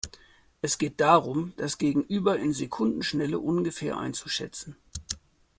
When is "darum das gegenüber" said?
0.99-2.39